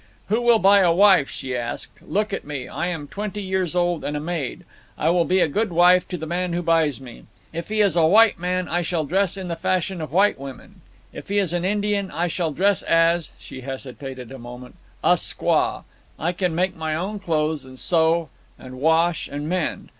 "Who 0.29 0.41
will 0.41 0.57
buy 0.57 0.79
a 0.79 0.91
wife?" 0.91 1.29
she 1.29 1.55
asked. 1.55 2.01
"Look 2.01 2.33
at 2.33 2.43
me. 2.43 2.67
I 2.67 2.87
am 2.87 3.07
twenty 3.07 3.39
years 3.43 3.75
old 3.75 4.03
and 4.03 4.17
a 4.17 4.19
maid. 4.19 4.65
I 4.97 5.11
will 5.11 5.25
be 5.25 5.41
a 5.41 5.47
good 5.47 5.71
wife 5.71 6.07
to 6.07 6.17
the 6.17 6.25
man 6.25 6.53
who 6.53 6.63
buys 6.63 6.99
me. 6.99 7.25
If 7.53 7.67
he 7.69 7.81
is 7.81 7.95
a 7.95 8.07
white 8.07 8.39
man, 8.39 8.67
I 8.67 8.81
shall 8.81 9.05
dress 9.05 9.37
in 9.37 9.47
the 9.47 9.55
fashion 9.55 10.01
of 10.01 10.11
white 10.11 10.39
women; 10.39 10.81
if 11.13 11.27
he 11.27 11.37
is 11.37 11.53
an 11.53 11.65
Indian, 11.65 12.09
I 12.09 12.29
shall 12.29 12.51
dress 12.51 12.81
as"—she 12.81 13.61
hesitated 13.61 14.31
a 14.31 14.39
moment—"a 14.39 15.17
squaw. 15.17 15.83
I 16.17 16.31
can 16.31 16.55
make 16.55 16.75
my 16.75 16.95
own 16.95 17.19
clothes, 17.19 17.63
and 17.63 17.77
sew, 17.77 18.29
and 18.57 18.81
wash, 18.81 19.27
and 19.27 19.47
mend. 19.47 19.89